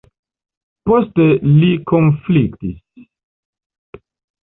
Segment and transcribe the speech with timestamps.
[0.91, 1.27] Poste
[1.59, 2.77] ni konfliktis.